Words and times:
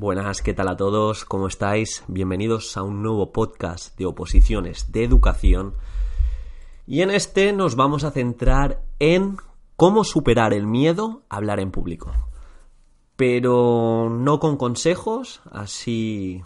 Buenas, 0.00 0.40
¿qué 0.40 0.54
tal 0.54 0.68
a 0.68 0.78
todos? 0.78 1.26
¿Cómo 1.26 1.46
estáis? 1.46 2.04
Bienvenidos 2.08 2.74
a 2.78 2.82
un 2.82 3.02
nuevo 3.02 3.32
podcast 3.32 3.98
de 3.98 4.06
oposiciones 4.06 4.92
de 4.92 5.04
educación. 5.04 5.74
Y 6.86 7.02
en 7.02 7.10
este 7.10 7.52
nos 7.52 7.76
vamos 7.76 8.04
a 8.04 8.10
centrar 8.10 8.80
en 8.98 9.36
cómo 9.76 10.04
superar 10.04 10.54
el 10.54 10.66
miedo 10.66 11.24
a 11.28 11.36
hablar 11.36 11.60
en 11.60 11.70
público. 11.70 12.14
Pero 13.16 14.08
no 14.08 14.40
con 14.40 14.56
consejos, 14.56 15.42
así 15.52 16.40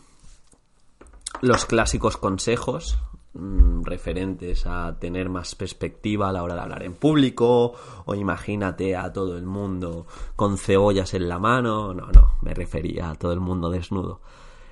los 1.41 1.64
clásicos 1.64 2.16
consejos 2.16 2.98
referentes 3.34 4.66
a 4.66 4.96
tener 4.98 5.28
más 5.28 5.54
perspectiva 5.54 6.28
a 6.28 6.32
la 6.32 6.42
hora 6.42 6.54
de 6.54 6.60
hablar 6.60 6.82
en 6.84 6.94
público 6.94 7.74
o 8.04 8.14
imagínate 8.14 8.96
a 8.96 9.12
todo 9.12 9.36
el 9.36 9.44
mundo 9.44 10.06
con 10.36 10.56
cebollas 10.56 11.14
en 11.14 11.28
la 11.28 11.38
mano. 11.38 11.94
No, 11.94 12.12
no, 12.12 12.36
me 12.42 12.54
refería 12.54 13.10
a 13.10 13.14
todo 13.16 13.32
el 13.32 13.40
mundo 13.40 13.70
desnudo. 13.70 14.20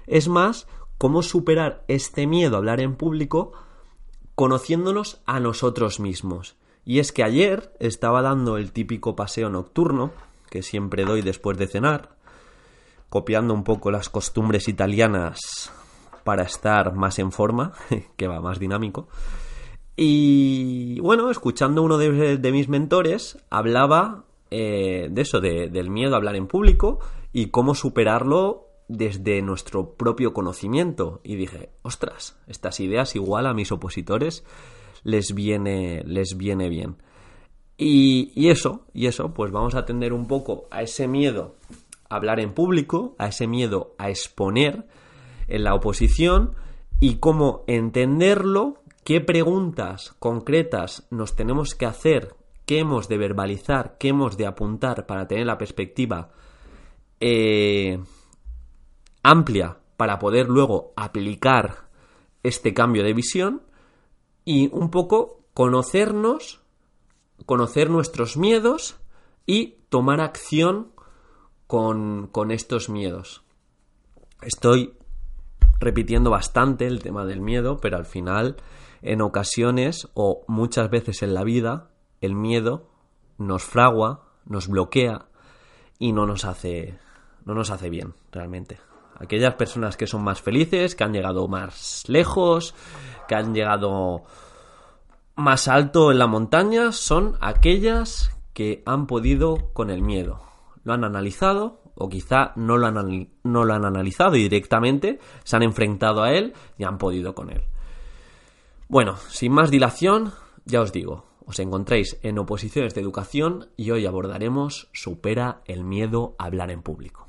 Es 0.07 0.29
más, 0.29 0.67
cómo 0.99 1.23
superar 1.23 1.85
este 1.89 2.27
miedo 2.27 2.57
a 2.57 2.59
hablar 2.59 2.81
en 2.81 2.95
público 2.95 3.53
conociéndonos 4.35 5.21
a 5.27 5.41
nosotros 5.41 5.99
mismos. 5.99 6.57
Y 6.85 6.99
es 6.99 7.13
que 7.13 7.25
ayer 7.25 7.73
estaba 7.81 8.23
dando 8.23 8.57
el 8.57 8.73
típico 8.73 9.15
paseo 9.17 9.51
nocturno 9.51 10.13
que 10.51 10.63
siempre 10.63 11.05
doy 11.05 11.23
después 11.23 11.57
de 11.57 11.67
cenar, 11.67 12.17
copiando 13.09 13.55
un 13.55 13.65
poco 13.65 13.91
las 13.91 14.09
costumbres 14.09 14.69
italianas 14.69 15.73
para 16.25 16.43
estar 16.43 16.95
más 16.95 17.19
en 17.19 17.33
forma, 17.33 17.73
que 18.17 18.29
va 18.29 18.41
más 18.41 18.59
dinámico. 18.59 19.09
Y 19.97 20.99
bueno, 21.01 21.31
escuchando 21.31 21.83
uno 21.83 21.99
de, 21.99 22.53
mis 22.53 22.69
mentores, 22.69 23.39
hablaba 23.51 24.25
eh, 24.51 25.09
de 25.11 25.23
eso, 25.23 25.41
del 25.41 25.91
miedo 25.91 26.15
a 26.15 26.17
hablar 26.17 26.37
en 26.37 26.47
público 26.47 26.99
y 27.33 27.47
cómo 27.47 27.75
superarlo 27.75 28.69
desde 28.89 29.43
nuestro 29.43 29.95
propio 29.95 30.33
conocimiento. 30.33 31.21
Y 31.23 31.37
dije, 31.37 31.71
ostras, 31.83 32.39
estas 32.47 32.81
ideas 32.81 33.15
igual 33.17 33.47
a 33.47 33.55
mis 33.55 33.71
opositores 33.71 34.45
les 35.05 35.35
viene, 35.35 36.03
les 36.07 36.37
viene 36.37 36.69
bien. 36.69 36.97
Y, 37.77 38.33
y 38.35 38.51
eso, 38.51 38.87
y 38.95 39.07
eso, 39.07 39.35
pues 39.35 39.51
vamos 39.51 39.75
a 39.75 39.81
atender 39.81 40.13
un 40.13 40.27
poco 40.27 40.69
a 40.71 40.83
ese 40.83 41.09
miedo 41.09 41.57
a 42.09 42.17
hablar 42.17 42.41
en 42.41 42.53
público, 42.53 43.15
a 43.19 43.29
ese 43.29 43.47
miedo 43.47 43.95
a 43.99 44.11
exponer, 44.11 44.87
en 45.49 45.65
la 45.65 45.75
oposición 45.75 46.55
y 47.01 47.17
cómo 47.17 47.65
entenderlo, 47.67 48.83
qué 49.05 49.21
preguntas 49.21 50.15
concretas 50.19 51.07
nos 51.11 51.35
tenemos 51.35 51.75
que 51.75 51.87
hacer, 51.87 52.37
qué 52.67 52.79
hemos 52.79 53.09
de 53.09 53.19
verbalizar, 53.19 53.97
qué 53.99 54.09
hemos 54.09 54.37
de 54.37 54.47
apuntar 54.47 55.07
para 55.07 55.27
tener 55.27 55.47
la 55.47 55.59
perspectiva 55.59 56.31
eh, 57.21 58.01
amplia 59.23 59.79
para 59.97 60.19
poder 60.19 60.49
luego 60.49 60.93
aplicar 60.97 61.89
este 62.43 62.75
cambio 62.75 63.05
de 63.05 63.15
visión 63.15 63.63
y 64.45 64.69
un 64.73 64.91
poco 64.91 65.45
conocernos, 65.55 66.61
conocer 67.47 67.91
nuestros 67.91 68.37
miedos 68.37 68.97
y 69.47 69.77
tomar 69.89 70.21
acción 70.21 70.93
con, 71.67 72.27
con 72.29 72.51
estos 72.51 72.89
miedos. 72.89 73.45
Estoy 74.41 74.95
repitiendo 75.83 76.31
bastante 76.31 76.87
el 76.87 77.03
tema 77.03 77.27
del 77.27 77.41
miedo, 77.41 77.79
pero 77.79 77.97
al 77.97 78.07
final, 78.07 78.57
en 79.03 79.21
ocasiones 79.21 80.09
o 80.15 80.45
muchas 80.47 80.89
veces 80.91 81.23
en 81.23 81.35
la 81.35 81.45
vida, 81.45 81.91
el 82.21 82.35
miedo 82.35 82.89
nos 83.37 83.65
fragua, 83.65 84.29
nos 84.47 84.69
bloquea 84.69 85.27
y 85.99 86.13
no 86.13 86.25
nos 86.25 86.45
hace, 86.45 86.99
no 87.45 87.55
nos 87.55 87.71
hace 87.71 87.91
bien, 87.91 88.15
realmente. 88.31 88.79
Aquellas 89.19 89.55
personas 89.55 89.97
que 89.97 90.07
son 90.07 90.25
más 90.25 90.41
felices, 90.41 90.95
que 90.95 91.05
han 91.05 91.13
llegado 91.13 91.49
más 91.49 92.05
lejos, 92.09 92.75
que 93.29 93.35
han 93.35 93.55
llegado 93.55 94.23
más 95.35 95.69
alto 95.69 96.13
en 96.13 96.19
la 96.19 96.27
montaña, 96.27 96.93
son 96.93 97.37
aquellas 97.41 98.31
que 98.53 98.83
han 98.87 99.07
podido 99.07 99.73
con 99.73 99.91
el 99.91 100.03
miedo. 100.03 100.43
Lo 100.85 100.93
han 100.93 101.05
analizado, 101.05 101.82
o 102.03 102.09
quizá 102.09 102.53
no 102.57 102.79
lo, 102.79 102.89
han, 102.89 103.31
no 103.45 103.65
lo 103.65 103.75
han 103.75 103.85
analizado 103.85 104.35
y 104.35 104.43
directamente 104.43 105.21
se 105.45 105.55
han 105.55 105.63
enfrentado 105.63 106.25
a 106.25 106.33
él 106.33 106.53
y 106.77 106.83
han 106.83 106.99
podido 106.99 107.33
con 107.33 107.51
él. 107.51 107.63
Bueno, 108.89 109.17
sin 109.29 109.53
más 109.53 109.71
dilación, 109.71 110.33
ya 110.65 110.81
os 110.81 110.93
digo, 110.93 111.27
os 111.47 111.61
encontréis 111.61 112.19
en 112.23 112.41
oposiciones 112.41 112.93
de 112.95 113.03
educación 113.03 113.69
y 113.77 113.93
hoy 113.93 114.05
abordaremos 114.05 114.89
supera 114.93 115.63
el 115.65 115.85
miedo 115.85 116.35
a 116.39 116.47
hablar 116.47 116.73
en 116.73 116.83
público. 116.83 117.29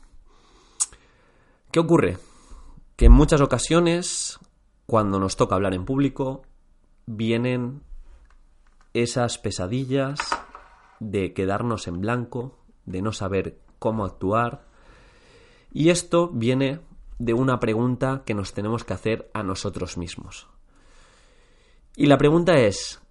¿Qué 1.71 1.79
ocurre? 1.79 2.17
Que 2.95 3.05
en 3.05 3.11
muchas 3.11 3.41
ocasiones, 3.41 4.39
cuando 4.87 5.19
nos 5.19 5.35
toca 5.35 5.53
hablar 5.53 5.75
en 5.75 5.85
público, 5.85 6.41
vienen 7.05 7.83
esas 8.95 9.37
pesadillas 9.37 10.19
de 10.99 11.33
quedarnos 11.33 11.87
en 11.87 12.01
blanco, 12.01 12.57
de 12.85 13.03
no 13.03 13.11
saber 13.11 13.62
cómo 13.83 14.05
actuar. 14.05 14.63
Y 15.73 15.89
esto 15.89 16.29
viene 16.29 16.79
de 17.19 17.33
una 17.33 17.59
pregunta 17.59 18.23
que 18.25 18.33
nos 18.33 18.53
tenemos 18.53 18.85
que 18.85 18.93
hacer 18.93 19.29
a 19.33 19.43
nosotros 19.43 19.97
mismos. 19.97 20.47
Y 21.97 22.05
la 22.05 22.17
pregunta 22.17 22.53
es, 22.53 23.01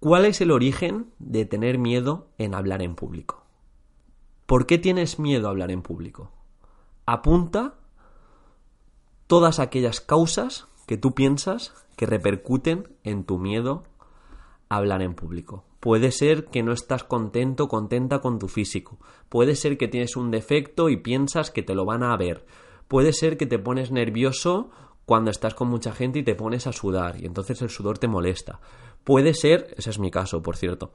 ¿cuál 0.00 0.24
es 0.24 0.40
el 0.40 0.50
origen 0.50 1.12
de 1.20 1.44
tener 1.44 1.78
miedo 1.78 2.26
en 2.38 2.56
hablar 2.56 2.82
en 2.82 2.96
público? 2.96 3.44
¿Por 4.46 4.66
qué 4.66 4.78
tienes 4.78 5.20
miedo 5.20 5.46
a 5.46 5.50
hablar 5.50 5.70
en 5.70 5.82
público? 5.82 6.32
Apunta 7.06 7.76
todas 9.28 9.60
aquellas 9.60 10.00
causas 10.00 10.66
que 10.88 10.96
tú 10.96 11.14
piensas 11.14 11.72
que 11.94 12.06
repercuten 12.06 12.96
en 13.04 13.22
tu 13.22 13.38
miedo 13.38 13.84
hablar 14.68 15.02
en 15.02 15.14
público. 15.14 15.64
Puede 15.80 16.10
ser 16.10 16.46
que 16.46 16.62
no 16.62 16.72
estás 16.72 17.04
contento, 17.04 17.68
contenta 17.68 18.20
con 18.20 18.38
tu 18.38 18.48
físico. 18.48 18.98
Puede 19.28 19.54
ser 19.54 19.78
que 19.78 19.88
tienes 19.88 20.16
un 20.16 20.30
defecto 20.30 20.88
y 20.88 20.96
piensas 20.96 21.50
que 21.50 21.62
te 21.62 21.74
lo 21.74 21.84
van 21.84 22.02
a 22.02 22.16
ver. 22.16 22.44
Puede 22.88 23.12
ser 23.12 23.36
que 23.36 23.46
te 23.46 23.58
pones 23.58 23.90
nervioso 23.90 24.70
cuando 25.04 25.30
estás 25.30 25.54
con 25.54 25.68
mucha 25.68 25.92
gente 25.92 26.18
y 26.18 26.24
te 26.24 26.34
pones 26.34 26.66
a 26.66 26.72
sudar 26.72 27.20
y 27.20 27.26
entonces 27.26 27.62
el 27.62 27.70
sudor 27.70 27.98
te 27.98 28.08
molesta. 28.08 28.60
Puede 29.04 29.34
ser, 29.34 29.74
ese 29.76 29.90
es 29.90 29.98
mi 29.98 30.10
caso, 30.10 30.42
por 30.42 30.56
cierto. 30.56 30.92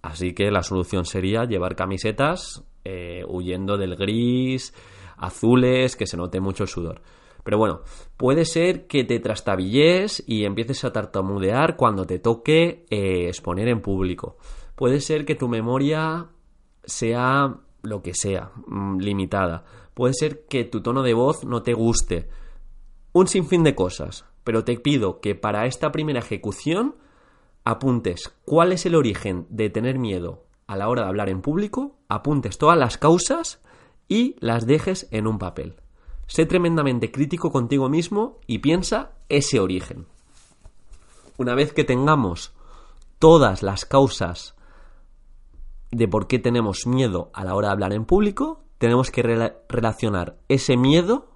Así 0.00 0.32
que 0.32 0.50
la 0.50 0.62
solución 0.62 1.04
sería 1.04 1.44
llevar 1.44 1.76
camisetas 1.76 2.64
eh, 2.84 3.22
huyendo 3.28 3.76
del 3.76 3.96
gris, 3.96 4.74
azules, 5.16 5.94
que 5.96 6.06
se 6.06 6.16
note 6.16 6.40
mucho 6.40 6.64
el 6.64 6.68
sudor. 6.68 7.02
Pero 7.42 7.58
bueno, 7.58 7.80
puede 8.16 8.44
ser 8.44 8.86
que 8.86 9.04
te 9.04 9.18
trastabilles 9.18 10.22
y 10.26 10.44
empieces 10.44 10.84
a 10.84 10.92
tartamudear 10.92 11.76
cuando 11.76 12.06
te 12.06 12.18
toque 12.18 12.86
eh, 12.90 13.26
exponer 13.28 13.68
en 13.68 13.80
público. 13.80 14.36
Puede 14.76 15.00
ser 15.00 15.24
que 15.24 15.34
tu 15.34 15.48
memoria 15.48 16.28
sea 16.84 17.56
lo 17.82 18.02
que 18.02 18.14
sea, 18.14 18.52
mm, 18.66 18.98
limitada. 18.98 19.64
Puede 19.94 20.14
ser 20.14 20.46
que 20.46 20.64
tu 20.64 20.82
tono 20.82 21.02
de 21.02 21.14
voz 21.14 21.44
no 21.44 21.62
te 21.62 21.74
guste. 21.74 22.28
Un 23.12 23.26
sinfín 23.26 23.64
de 23.64 23.74
cosas. 23.74 24.24
Pero 24.44 24.64
te 24.64 24.76
pido 24.78 25.20
que 25.20 25.34
para 25.34 25.66
esta 25.66 25.92
primera 25.92 26.18
ejecución 26.18 26.96
apuntes 27.64 28.34
cuál 28.44 28.72
es 28.72 28.86
el 28.86 28.94
origen 28.94 29.46
de 29.50 29.70
tener 29.70 29.98
miedo 29.98 30.46
a 30.66 30.76
la 30.76 30.88
hora 30.88 31.02
de 31.02 31.08
hablar 31.08 31.28
en 31.28 31.42
público, 31.42 31.98
apuntes 32.08 32.58
todas 32.58 32.78
las 32.78 32.98
causas 32.98 33.62
y 34.08 34.36
las 34.40 34.66
dejes 34.66 35.06
en 35.10 35.26
un 35.26 35.38
papel. 35.38 35.76
Sé 36.26 36.46
tremendamente 36.46 37.10
crítico 37.10 37.50
contigo 37.50 37.88
mismo 37.88 38.38
y 38.46 38.58
piensa 38.58 39.12
ese 39.28 39.60
origen. 39.60 40.06
Una 41.38 41.54
vez 41.54 41.72
que 41.72 41.84
tengamos 41.84 42.54
todas 43.18 43.62
las 43.62 43.84
causas 43.84 44.54
de 45.90 46.08
por 46.08 46.26
qué 46.26 46.38
tenemos 46.38 46.86
miedo 46.86 47.30
a 47.34 47.44
la 47.44 47.54
hora 47.54 47.68
de 47.68 47.72
hablar 47.72 47.92
en 47.92 48.04
público, 48.04 48.64
tenemos 48.78 49.10
que 49.10 49.22
relacionar 49.68 50.38
ese 50.48 50.76
miedo 50.76 51.28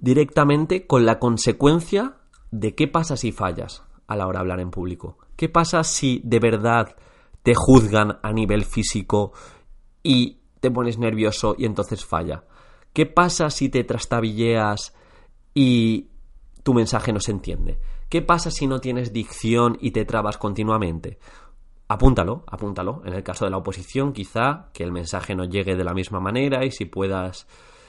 directamente 0.00 0.86
con 0.86 1.06
la 1.06 1.18
consecuencia 1.18 2.16
de 2.50 2.74
qué 2.74 2.88
pasa 2.88 3.16
si 3.16 3.32
fallas 3.32 3.84
a 4.06 4.16
la 4.16 4.26
hora 4.26 4.40
de 4.40 4.42
hablar 4.42 4.60
en 4.60 4.70
público. 4.70 5.16
¿Qué 5.36 5.48
pasa 5.48 5.84
si 5.84 6.20
de 6.24 6.40
verdad 6.40 6.96
te 7.42 7.54
juzgan 7.54 8.18
a 8.22 8.32
nivel 8.32 8.64
físico 8.64 9.32
y 10.02 10.40
te 10.60 10.70
pones 10.70 10.98
nervioso 10.98 11.54
y 11.56 11.64
entonces 11.64 12.04
falla? 12.04 12.44
¿Qué 12.92 13.06
pasa 13.06 13.50
si 13.50 13.68
te 13.68 13.84
trastabilleas 13.84 14.94
y 15.54 16.08
tu 16.62 16.74
mensaje 16.74 17.12
no 17.12 17.20
se 17.20 17.32
entiende? 17.32 17.78
¿Qué 18.08 18.20
pasa 18.20 18.50
si 18.50 18.66
no 18.66 18.80
tienes 18.80 19.12
dicción 19.12 19.78
y 19.80 19.92
te 19.92 20.04
trabas 20.04 20.36
continuamente? 20.36 21.18
Apúntalo, 21.88 22.44
apúntalo. 22.46 23.02
En 23.04 23.14
el 23.14 23.22
caso 23.22 23.44
de 23.44 23.50
la 23.50 23.58
oposición, 23.58 24.12
quizá 24.12 24.70
que 24.72 24.82
el 24.82 24.92
mensaje 24.92 25.34
no 25.34 25.44
llegue 25.44 25.76
de 25.76 25.84
la 25.84 25.94
misma 25.94 26.20
manera 26.20 26.64
y 26.64 26.70
si 26.70 26.90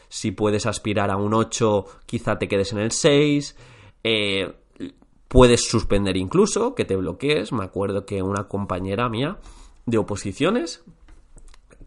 si 0.09 0.31
puedes 0.31 0.65
aspirar 0.65 1.09
a 1.09 1.17
un 1.17 1.33
8, 1.33 1.85
quizá 2.05 2.37
te 2.37 2.47
quedes 2.47 2.71
en 2.73 2.79
el 2.79 2.91
6. 2.91 3.57
Eh, 4.03 4.53
puedes 5.27 5.67
suspender 5.67 6.15
incluso, 6.17 6.75
que 6.75 6.85
te 6.85 6.95
bloquees. 6.95 7.51
Me 7.51 7.63
acuerdo 7.63 8.05
que 8.05 8.21
una 8.21 8.47
compañera 8.47 9.09
mía 9.09 9.39
de 9.85 9.97
oposiciones 9.97 10.83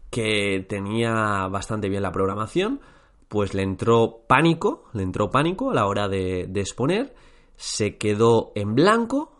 que 0.09 0.65
tenía 0.67 1.47
bastante 1.47 1.89
bien 1.89 2.03
la 2.03 2.11
programación, 2.11 2.81
pues 3.27 3.53
le 3.53 3.63
entró 3.63 4.23
pánico, 4.27 4.85
le 4.93 5.03
entró 5.03 5.29
pánico 5.29 5.71
a 5.71 5.73
la 5.73 5.85
hora 5.85 6.07
de, 6.07 6.49
exponer, 6.55 7.13
se 7.55 7.97
quedó 7.97 8.51
en 8.55 8.75
blanco, 8.75 9.33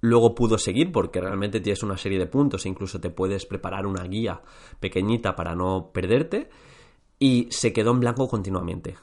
luego 0.00 0.34
pudo 0.34 0.58
seguir 0.58 0.90
porque 0.90 1.20
realmente 1.20 1.60
tienes 1.60 1.82
una 1.82 1.96
serie 1.96 2.18
de 2.18 2.26
puntos, 2.26 2.66
incluso 2.66 3.00
te 3.00 3.10
puedes 3.10 3.46
preparar 3.46 3.86
una 3.86 4.04
guía 4.04 4.42
pequeñita 4.80 5.36
para 5.36 5.54
no 5.54 5.90
perderte, 5.92 6.50
y 7.18 7.48
se 7.50 7.72
quedó 7.72 7.92
en 7.92 8.00
blanco 8.00 8.26
continuamente. 8.26 8.96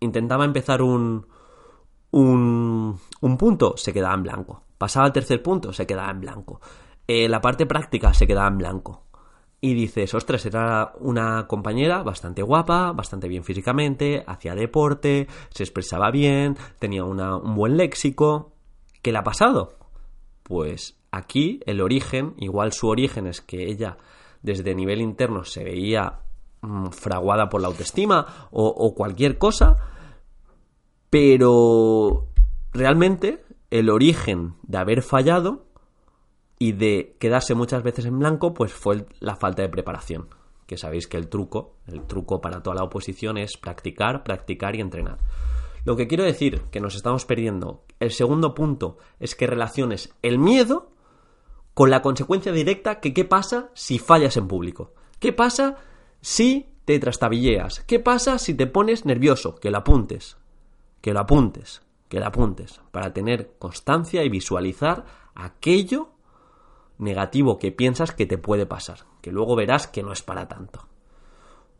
Intentaba 0.00 0.44
empezar 0.44 0.82
un, 0.82 1.26
un, 2.12 2.98
un 3.20 3.36
punto, 3.36 3.76
se 3.76 3.92
quedaba 3.92 4.14
en 4.14 4.22
blanco. 4.22 4.62
Pasaba 4.78 5.06
al 5.06 5.12
tercer 5.12 5.42
punto, 5.42 5.72
se 5.72 5.86
quedaba 5.86 6.10
en 6.10 6.20
blanco. 6.20 6.60
Eh, 7.06 7.28
la 7.28 7.40
parte 7.40 7.66
práctica 7.66 8.14
se 8.14 8.26
quedaba 8.26 8.48
en 8.48 8.58
blanco 8.58 9.09
y 9.60 9.74
dices, 9.74 10.14
ostras, 10.14 10.46
era 10.46 10.92
una 11.00 11.46
compañera 11.46 12.02
bastante 12.02 12.42
guapa, 12.42 12.92
bastante 12.92 13.28
bien 13.28 13.44
físicamente, 13.44 14.24
hacía 14.26 14.54
deporte, 14.54 15.28
se 15.50 15.64
expresaba 15.64 16.10
bien, 16.10 16.56
tenía 16.78 17.04
un 17.04 17.54
buen 17.54 17.76
léxico. 17.76 18.52
¿Qué 19.02 19.12
le 19.12 19.18
ha 19.18 19.22
pasado? 19.22 19.78
Pues 20.42 20.98
aquí 21.10 21.60
el 21.66 21.82
origen, 21.82 22.34
igual 22.38 22.72
su 22.72 22.88
origen 22.88 23.26
es 23.26 23.42
que 23.42 23.66
ella 23.66 23.98
desde 24.42 24.74
nivel 24.74 25.02
interno 25.02 25.44
se 25.44 25.62
veía 25.62 26.20
mm, 26.62 26.88
fraguada 26.88 27.50
por 27.50 27.60
la 27.60 27.68
autoestima 27.68 28.48
o 28.50 28.94
cualquier 28.94 29.36
cosa, 29.36 29.76
pero 31.10 32.28
realmente 32.72 33.44
el 33.70 33.90
origen 33.90 34.54
de 34.62 34.78
haber 34.78 35.02
fallado 35.02 35.69
y 36.62 36.72
de 36.72 37.16
quedarse 37.18 37.54
muchas 37.54 37.82
veces 37.82 38.04
en 38.04 38.18
blanco, 38.18 38.52
pues 38.52 38.72
fue 38.74 39.06
la 39.18 39.34
falta 39.34 39.62
de 39.62 39.70
preparación. 39.70 40.28
Que 40.66 40.76
sabéis 40.76 41.08
que 41.08 41.16
el 41.16 41.28
truco, 41.28 41.76
el 41.86 42.02
truco 42.02 42.42
para 42.42 42.62
toda 42.62 42.76
la 42.76 42.84
oposición 42.84 43.38
es 43.38 43.56
practicar, 43.56 44.22
practicar 44.22 44.76
y 44.76 44.82
entrenar. 44.82 45.16
Lo 45.86 45.96
que 45.96 46.06
quiero 46.06 46.22
decir, 46.22 46.60
que 46.70 46.80
nos 46.80 46.94
estamos 46.94 47.24
perdiendo, 47.24 47.84
el 47.98 48.10
segundo 48.10 48.52
punto 48.52 48.98
es 49.18 49.34
que 49.34 49.46
relaciones 49.46 50.14
el 50.20 50.38
miedo 50.38 50.90
con 51.72 51.88
la 51.88 52.02
consecuencia 52.02 52.52
directa 52.52 53.00
que 53.00 53.14
qué 53.14 53.24
pasa 53.24 53.70
si 53.72 53.98
fallas 53.98 54.36
en 54.36 54.46
público. 54.46 54.92
¿Qué 55.18 55.32
pasa 55.32 55.78
si 56.20 56.68
te 56.84 56.98
trastabilleas? 56.98 57.80
¿Qué 57.86 58.00
pasa 58.00 58.38
si 58.38 58.52
te 58.52 58.66
pones 58.66 59.06
nervioso? 59.06 59.54
Que 59.54 59.70
lo 59.70 59.78
apuntes, 59.78 60.36
que 61.00 61.14
lo 61.14 61.20
apuntes, 61.20 61.80
que 62.10 62.20
lo 62.20 62.26
apuntes, 62.26 62.82
para 62.90 63.14
tener 63.14 63.54
constancia 63.58 64.22
y 64.22 64.28
visualizar 64.28 65.06
aquello 65.34 66.19
negativo 67.00 67.58
que 67.58 67.72
piensas 67.72 68.12
que 68.12 68.26
te 68.26 68.38
puede 68.38 68.66
pasar, 68.66 69.00
que 69.20 69.32
luego 69.32 69.56
verás 69.56 69.86
que 69.86 70.02
no 70.02 70.12
es 70.12 70.22
para 70.22 70.46
tanto. 70.48 70.86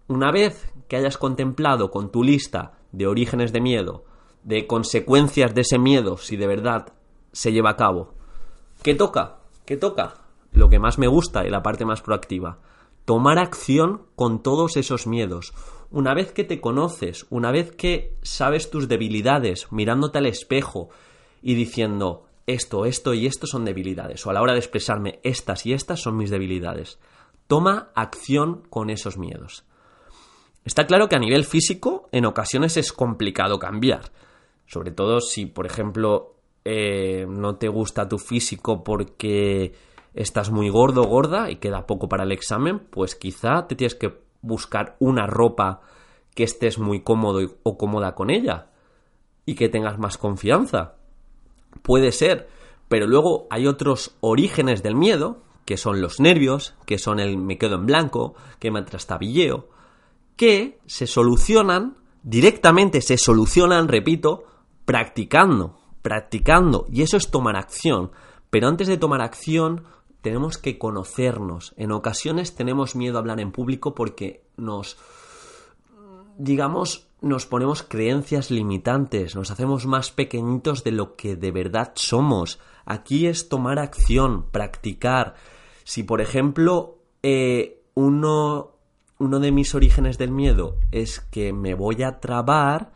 Una 0.09 0.33
vez 0.33 0.73
que 0.89 0.97
hayas 0.97 1.19
contemplado 1.19 1.91
con 1.91 2.11
tu 2.11 2.25
lista 2.25 2.79
de 2.91 3.07
orígenes 3.07 3.53
de 3.53 3.61
miedo, 3.61 4.05
de 4.43 4.67
consecuencias 4.67 5.55
de 5.55 5.61
ese 5.61 5.79
miedo, 5.79 6.17
si 6.17 6.37
de 6.37 6.47
verdad 6.47 6.93
se 7.33 7.53
lleva 7.53 7.71
a 7.71 7.77
cabo, 7.77 8.15
¿qué 8.83 8.95
toca? 8.95 9.39
¿Qué 9.65 9.77
toca? 9.77 10.15
Lo 10.53 10.69
que 10.69 10.81
más 10.81 10.99
me 10.99 11.07
gusta 11.07 11.47
y 11.47 11.51
la 11.51 11.63
parte 11.63 11.85
más 11.85 12.03
proactiva. 12.03 12.59
Tomar 13.05 13.39
acción 13.39 14.03
con 14.17 14.43
todos 14.43 14.77
esos 14.77 15.07
miedos. 15.07 15.53
Una 15.91 16.15
vez 16.15 16.33
que 16.33 16.45
te 16.45 16.61
conoces, 16.61 17.27
una 17.31 17.53
vez 17.53 17.73
que 17.73 18.17
sabes 18.23 18.71
tus 18.71 18.89
debilidades, 18.89 19.71
mirándote 19.71 20.19
al 20.19 20.27
espejo 20.27 20.89
y 21.43 21.55
diciendo, 21.55 22.25
esto, 22.47 22.85
esto 22.85 23.15
y 23.15 23.27
esto 23.27 23.47
son 23.47 23.65
debilidades, 23.65 24.27
o 24.27 24.31
a 24.31 24.33
la 24.33 24.43
hora 24.43 24.53
de 24.53 24.59
expresarme 24.59 25.21
estas 25.23 25.67
y 25.67 25.73
estas 25.73 26.01
son 26.01 26.17
mis 26.17 26.31
debilidades. 26.31 26.99
Toma 27.47 27.91
acción 27.95 28.63
con 28.71 28.91
esos 28.91 29.19
miedos. 29.19 29.65
Está 30.65 30.87
claro 30.87 31.09
que 31.09 31.17
a 31.17 31.21
nivel 31.21 31.45
físico 31.45 32.09
en 32.13 32.27
ocasiones 32.27 32.77
es 32.77 32.93
complicado 32.93 33.59
cambiar, 33.59 34.13
sobre 34.67 34.91
todo 34.91 35.21
si, 35.21 35.47
por 35.47 35.67
ejemplo, 35.67 36.37
eh, 36.65 37.27
no 37.29 37.57
te 37.57 37.69
gusta 37.69 38.09
tu 38.09 38.19
físico 38.19 38.85
porque 38.85 39.75
estás 40.15 40.51
muy 40.51 40.69
gordo 40.69 41.03
o 41.03 41.09
gorda 41.09 41.51
y 41.51 41.57
queda 41.57 41.87
poco 41.87 42.09
para 42.09 42.25
el 42.25 42.33
examen, 42.33 42.79
pues 42.79 43.15
quizá 43.15 43.67
te 43.67 43.75
tienes 43.75 43.95
que 43.95 44.21
buscar 44.43 44.97
una 44.99 45.27
ropa 45.27 45.81
que 46.35 46.45
estés 46.45 46.79
muy 46.79 47.03
cómodo 47.03 47.41
o 47.63 47.79
cómoda 47.79 48.15
con 48.15 48.31
ella 48.31 48.69
y 49.47 49.55
que 49.55 49.69
tengas 49.69 49.99
más 49.99 50.19
confianza. 50.19 50.97
Puede 51.83 52.13
ser, 52.13 52.49
pero 52.89 53.07
luego 53.07 53.47
hay 53.51 53.67
otros 53.67 54.17
orígenes 54.21 54.83
del 54.83 54.97
miedo, 54.97 55.43
que 55.65 55.77
son 55.77 56.01
los 56.01 56.21
nervios, 56.21 56.75
que 56.87 56.99
son 56.99 57.21
el 57.21 57.39
me 57.39 57.59
quedo 57.59 57.77
en 57.77 57.87
blanco, 57.87 58.35
que 58.59 58.71
me 58.71 58.83
trastabilleo, 58.83 59.69
que 60.37 60.81
se 60.87 61.07
solucionan, 61.07 61.97
directamente 62.23 63.01
se 63.01 63.17
solucionan, 63.17 63.89
repito, 63.89 64.45
practicando, 64.85 65.79
practicando, 66.03 66.87
y 66.91 67.03
eso 67.03 67.17
es 67.17 67.31
tomar 67.31 67.57
acción. 67.57 68.11
Pero 68.51 68.67
antes 68.67 68.89
de 68.89 68.97
tomar 68.97 69.21
acción, 69.21 69.85
tenemos 70.23 70.59
que 70.59 70.79
conocernos. 70.79 71.73
En 71.77 71.93
ocasiones 71.93 72.55
tenemos 72.55 72.97
miedo 72.97 73.17
a 73.17 73.21
hablar 73.21 73.41
en 73.41 73.53
público 73.53 73.95
porque 73.95 74.43
nos, 74.57 74.99
digamos, 76.37 77.10
nos 77.21 77.47
ponemos 77.47 77.83
creencias 77.83 78.51
limitantes, 78.51 79.37
nos 79.37 79.51
hacemos 79.51 79.87
más 79.87 80.11
pequeñitos 80.11 80.85
de 80.85 80.93
lo 80.93 81.17
que 81.17 81.37
de 81.37 81.51
verdad 81.53 81.93
somos. 81.95 82.59
Aquí 82.87 83.27
es 83.27 83.49
tomar 83.49 83.79
acción, 83.79 84.47
practicar. 84.51 85.35
Si, 85.85 86.03
por 86.03 86.21
ejemplo, 86.21 86.99
eh, 87.23 87.83
uno, 87.95 88.73
uno 89.19 89.41
de 89.41 89.53
mis 89.53 89.75
orígenes 89.75 90.17
del 90.19 90.31
miedo 90.31 90.77
es 90.93 91.21
que 91.21 91.53
me 91.53 91.75
voy 91.75 92.03
a 92.03 92.21
trabar, 92.21 92.93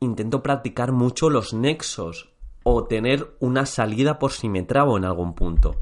intento 0.00 0.42
practicar 0.42 0.92
mucho 0.92 1.28
los 1.28 1.52
nexos 1.52 2.30
o 2.62 2.84
tener 2.84 3.36
una 3.40 3.66
salida 3.66 4.18
por 4.18 4.32
si 4.32 4.48
me 4.48 4.62
trabo 4.62 4.96
en 4.96 5.04
algún 5.04 5.34
punto. 5.34 5.76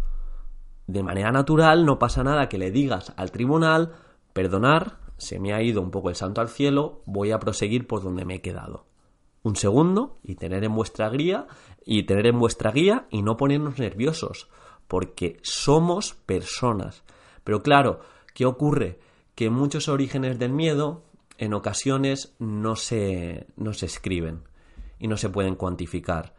De 0.87 1.03
manera 1.03 1.33
natural 1.33 1.85
no 1.85 1.99
pasa 1.99 2.23
nada 2.23 2.49
que 2.49 2.59
le 2.59 2.71
digas 2.71 3.13
al 3.17 3.31
tribunal 3.31 3.95
perdonar, 4.33 5.06
se 5.19 5.39
me 5.39 5.55
ha 5.55 5.63
ido 5.63 5.81
un 5.81 5.91
poco 5.91 6.11
el 6.11 6.17
santo 6.17 6.41
al 6.41 6.49
cielo, 6.49 7.03
voy 7.07 7.31
a 7.31 7.39
proseguir 7.39 7.87
por 7.87 8.03
donde 8.03 8.25
me 8.25 8.37
he 8.37 8.41
quedado. 8.41 8.87
Un 9.43 9.57
segundo 9.57 10.19
y 10.23 10.35
tener 10.35 10.65
en 10.65 10.75
vuestra 10.75 11.09
guía 11.09 11.47
y 11.85 12.03
tener 12.03 12.27
en 12.27 12.39
vuestra 12.39 12.73
guía 12.73 13.07
y 13.11 13.23
no 13.23 13.37
ponernos 13.37 13.79
nerviosos, 13.79 14.49
porque 14.89 15.39
somos 15.43 16.15
personas. 16.15 17.05
Pero 17.45 17.63
claro, 17.63 18.01
¿qué 18.35 18.45
ocurre? 18.45 18.99
Que 19.35 19.51
muchos 19.51 19.89
orígenes 19.89 20.39
del 20.39 20.53
miedo 20.53 21.05
en 21.39 21.55
ocasiones 21.55 22.35
no 22.39 22.77
se, 22.77 23.47
no 23.57 23.73
se 23.73 23.87
escriben 23.87 24.43
y 24.99 25.09
no 25.09 25.17
se 25.17 25.29
pueden 25.29 25.55
cuantificar. 25.55 26.35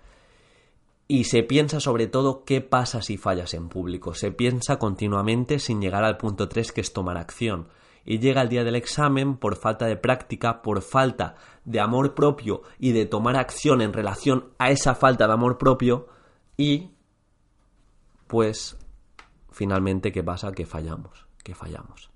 Y 1.08 1.24
se 1.24 1.44
piensa 1.44 1.80
sobre 1.80 2.08
todo 2.08 2.44
qué 2.44 2.60
pasa 2.60 3.02
si 3.02 3.16
fallas 3.16 3.54
en 3.54 3.70
público. 3.70 4.14
Se 4.14 4.32
piensa 4.32 4.78
continuamente 4.78 5.60
sin 5.60 5.80
llegar 5.80 6.04
al 6.04 6.18
punto 6.18 6.50
3 6.50 6.74
que 6.74 6.82
es 6.82 6.92
tomar 6.92 7.18
acción 7.18 7.70
y 8.08 8.20
llega 8.20 8.42
el 8.42 8.48
día 8.48 8.64
del 8.64 8.78
examen 8.78 9.36
por 9.36 9.58
falta 9.58 9.86
de 9.86 9.98
práctica, 9.98 10.62
por 10.62 10.82
falta 10.82 11.36
de 11.66 11.82
amor 11.82 12.16
propio 12.16 12.62
y 12.80 12.94
de 12.94 13.06
tomar 13.06 13.36
acción 13.36 13.82
en 13.82 13.92
relación 13.92 14.46
a 14.58 14.72
esa 14.72 14.96
falta 14.96 15.28
de 15.28 15.34
amor 15.34 15.58
propio 15.58 16.08
y 16.56 16.92
pues 18.28 18.78
finalmente 19.52 20.14
qué 20.14 20.24
pasa 20.24 20.54
que 20.54 20.66
fallamos, 20.66 21.28
que 21.44 21.54
fallamos. 21.54 22.10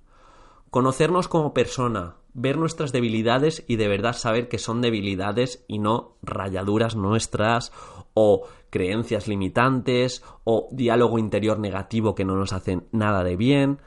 Conocernos 0.70 1.28
como 1.28 1.54
persona, 1.54 2.16
ver 2.34 2.58
nuestras 2.58 2.94
debilidades 2.94 3.66
y 3.68 3.76
de 3.76 3.90
verdad 3.90 4.14
saber 4.14 4.48
que 4.48 4.60
son 4.60 4.80
debilidades 4.80 5.66
y 5.68 5.80
no 5.80 6.16
rayaduras 6.22 6.96
nuestras 6.96 7.74
o 8.14 8.48
creencias 8.70 9.28
limitantes 9.28 10.24
o 10.46 10.70
diálogo 10.72 11.20
interior 11.20 11.60
negativo 11.60 12.16
que 12.16 12.24
no 12.24 12.38
nos 12.38 12.54
hacen 12.54 12.88
nada 12.94 13.26
de 13.26 13.36
bien 13.36 13.82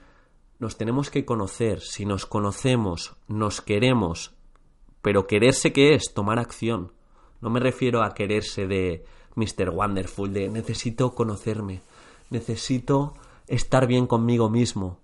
nos 0.58 0.76
tenemos 0.76 1.10
que 1.10 1.24
conocer. 1.24 1.80
Si 1.80 2.04
nos 2.04 2.26
conocemos, 2.26 3.16
nos 3.28 3.60
queremos. 3.60 4.34
Pero 5.02 5.26
quererse 5.26 5.72
qué 5.72 5.94
es? 5.94 6.14
Tomar 6.14 6.38
acción. 6.38 6.92
No 7.40 7.50
me 7.50 7.60
refiero 7.60 8.02
a 8.02 8.14
quererse 8.14 8.66
de 8.66 9.04
Mr. 9.36 9.70
Wonderful, 9.70 10.32
de 10.32 10.48
necesito 10.48 11.14
conocerme, 11.14 11.82
necesito 12.30 13.14
estar 13.46 13.86
bien 13.86 14.06
conmigo 14.06 14.48
mismo. 14.48 14.98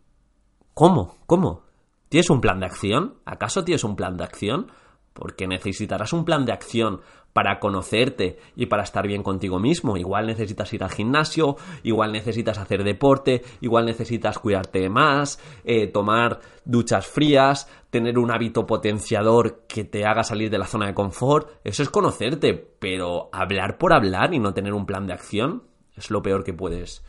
¿Cómo? 0.75 1.17
¿Cómo? 1.27 1.63
¿Tienes 2.09 2.31
un 2.31 2.41
plan 2.41 2.61
de 2.61 2.67
acción? 2.67 3.17
¿Acaso 3.25 3.65
tienes 3.65 3.85
un 3.85 3.97
plan 3.97 4.17
de 4.17 4.25
acción? 4.25 4.73
Porque 5.13 5.47
necesitarás 5.47 6.13
un 6.13 6.25
plan 6.25 6.45
de 6.45 6.53
acción 6.53 7.01
para 7.33 7.61
conocerte 7.61 8.39
y 8.57 8.67
para 8.67 8.83
estar 8.83 9.07
bien 9.07 9.23
contigo 9.23 9.59
mismo. 9.59 9.97
Igual 9.97 10.27
necesitas 10.27 10.73
ir 10.73 10.83
al 10.83 10.91
gimnasio, 10.91 11.57
igual 11.83 12.13
necesitas 12.13 12.59
hacer 12.59 12.85
deporte, 12.85 13.43
igual 13.61 13.87
necesitas 13.87 14.39
cuidarte 14.39 14.89
más, 14.89 15.39
eh, 15.65 15.87
tomar 15.87 16.41
duchas 16.65 17.07
frías, 17.07 17.69
tener 17.91 18.19
un 18.19 18.31
hábito 18.31 18.67
potenciador 18.67 19.65
que 19.69 19.85
te 19.85 20.05
haga 20.05 20.25
salir 20.25 20.51
de 20.51 20.59
la 20.59 20.67
zona 20.67 20.87
de 20.87 20.95
confort. 20.95 21.51
Eso 21.65 21.83
es 21.83 21.91
conocerte, 21.91 22.55
pero 22.55 23.29
hablar 23.33 23.79
por 23.79 23.93
hablar 23.93 24.35
y 24.35 24.39
no 24.39 24.55
tener 24.55 24.73
un 24.73 24.87
plan 24.87 25.07
de 25.07 25.13
acción 25.13 25.65
es 25.97 26.11
lo 26.11 26.23
peor 26.23 26.45
que 26.45 26.55
puedes 26.55 27.05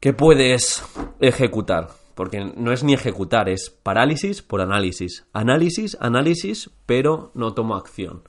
que 0.00 0.12
puedes 0.12 0.84
ejecutar 1.18 1.88
porque 2.14 2.52
no 2.56 2.72
es 2.72 2.84
ni 2.84 2.94
ejecutar, 2.94 3.48
es 3.48 3.70
parálisis 3.70 4.42
por 4.42 4.60
análisis. 4.60 5.26
Análisis, 5.32 5.96
análisis, 6.00 6.70
pero 6.86 7.30
no 7.34 7.54
tomo 7.54 7.74
acción. 7.74 8.22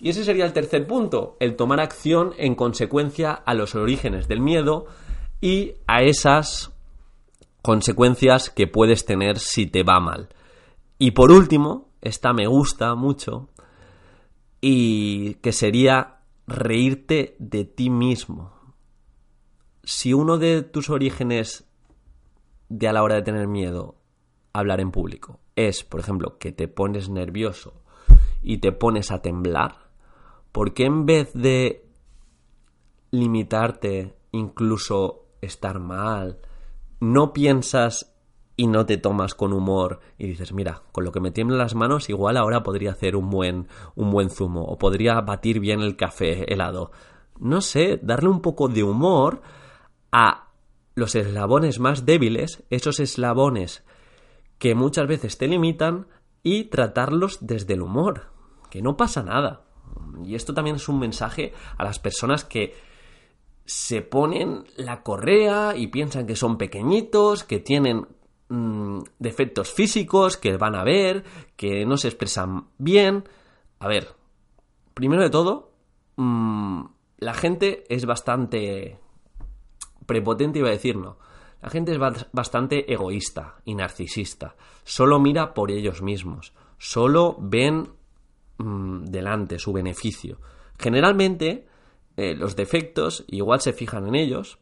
Y 0.00 0.10
ese 0.10 0.24
sería 0.24 0.44
el 0.44 0.52
tercer 0.52 0.86
punto, 0.86 1.36
el 1.40 1.56
tomar 1.56 1.80
acción 1.80 2.34
en 2.36 2.54
consecuencia 2.54 3.32
a 3.32 3.54
los 3.54 3.74
orígenes 3.74 4.28
del 4.28 4.40
miedo 4.40 4.86
y 5.40 5.74
a 5.86 6.02
esas 6.02 6.72
consecuencias 7.62 8.50
que 8.50 8.66
puedes 8.66 9.06
tener 9.06 9.38
si 9.38 9.66
te 9.66 9.82
va 9.82 10.00
mal. 10.00 10.28
Y 10.98 11.12
por 11.12 11.32
último, 11.32 11.88
esta 12.02 12.32
me 12.32 12.46
gusta 12.46 12.94
mucho, 12.94 13.48
y 14.66 15.34
que 15.42 15.52
sería 15.52 16.20
reírte 16.46 17.36
de 17.38 17.64
ti 17.64 17.90
mismo. 17.90 18.52
Si 19.82 20.14
uno 20.14 20.38
de 20.38 20.62
tus 20.62 20.88
orígenes 20.88 21.64
de 22.78 22.88
a 22.88 22.92
la 22.92 23.04
hora 23.04 23.14
de 23.14 23.22
tener 23.22 23.46
miedo 23.46 23.94
hablar 24.52 24.80
en 24.80 24.90
público 24.90 25.38
es, 25.54 25.84
por 25.84 26.00
ejemplo, 26.00 26.38
que 26.38 26.50
te 26.50 26.66
pones 26.66 27.08
nervioso 27.08 27.82
y 28.42 28.58
te 28.58 28.72
pones 28.72 29.12
a 29.12 29.22
temblar, 29.22 29.90
¿por 30.50 30.74
qué 30.74 30.84
en 30.84 31.06
vez 31.06 31.32
de 31.34 31.86
limitarte, 33.12 34.16
incluso 34.32 35.26
estar 35.40 35.78
mal, 35.78 36.38
no 36.98 37.32
piensas 37.32 38.12
y 38.56 38.66
no 38.66 38.86
te 38.86 38.96
tomas 38.96 39.34
con 39.34 39.52
humor 39.52 40.00
y 40.18 40.26
dices, 40.26 40.52
mira, 40.52 40.82
con 40.90 41.04
lo 41.04 41.12
que 41.12 41.20
me 41.20 41.30
tiemblan 41.30 41.58
las 41.58 41.76
manos, 41.76 42.10
igual 42.10 42.36
ahora 42.36 42.64
podría 42.64 42.90
hacer 42.90 43.14
un 43.14 43.30
buen, 43.30 43.68
un 43.94 44.10
buen 44.10 44.30
zumo 44.30 44.64
o 44.64 44.76
podría 44.78 45.20
batir 45.20 45.60
bien 45.60 45.80
el 45.80 45.96
café 45.96 46.52
helado. 46.52 46.90
No 47.38 47.60
sé, 47.60 48.00
darle 48.02 48.28
un 48.28 48.40
poco 48.40 48.68
de 48.68 48.82
humor 48.82 49.42
a 50.10 50.44
los 50.94 51.14
eslabones 51.14 51.78
más 51.80 52.06
débiles, 52.06 52.64
esos 52.70 53.00
eslabones 53.00 53.84
que 54.58 54.74
muchas 54.74 55.06
veces 55.08 55.36
te 55.36 55.48
limitan, 55.48 56.06
y 56.44 56.64
tratarlos 56.64 57.38
desde 57.40 57.74
el 57.74 57.82
humor, 57.82 58.30
que 58.70 58.82
no 58.82 58.96
pasa 58.96 59.22
nada. 59.22 59.64
Y 60.22 60.36
esto 60.36 60.54
también 60.54 60.76
es 60.76 60.88
un 60.88 61.00
mensaje 61.00 61.52
a 61.76 61.84
las 61.84 61.98
personas 61.98 62.44
que 62.44 62.74
se 63.64 64.02
ponen 64.02 64.64
la 64.76 65.02
correa 65.02 65.74
y 65.74 65.86
piensan 65.86 66.26
que 66.26 66.36
son 66.36 66.58
pequeñitos, 66.58 67.44
que 67.44 67.60
tienen 67.60 68.06
mm, 68.50 69.00
defectos 69.18 69.72
físicos, 69.72 70.36
que 70.36 70.56
van 70.58 70.74
a 70.74 70.84
ver, 70.84 71.24
que 71.56 71.86
no 71.86 71.96
se 71.96 72.08
expresan 72.08 72.68
bien. 72.76 73.24
A 73.78 73.88
ver, 73.88 74.08
primero 74.92 75.22
de 75.22 75.30
todo, 75.30 75.72
mm, 76.16 76.84
la 77.18 77.32
gente 77.32 77.84
es 77.88 78.04
bastante 78.04 78.98
prepotente 80.06 80.58
iba 80.58 80.68
a 80.68 80.72
decir 80.72 80.96
no. 80.96 81.18
La 81.62 81.70
gente 81.70 81.92
es 81.92 81.98
bastante 82.32 82.92
egoísta 82.92 83.56
y 83.64 83.74
narcisista. 83.74 84.54
Solo 84.84 85.18
mira 85.18 85.54
por 85.54 85.70
ellos 85.70 86.02
mismos. 86.02 86.52
Solo 86.76 87.36
ven 87.40 87.88
mm, 88.58 89.04
delante 89.06 89.58
su 89.58 89.72
beneficio. 89.72 90.38
Generalmente 90.78 91.66
eh, 92.16 92.34
los 92.36 92.54
defectos 92.54 93.24
igual 93.28 93.60
se 93.60 93.72
fijan 93.72 94.06
en 94.06 94.14
ellos, 94.14 94.58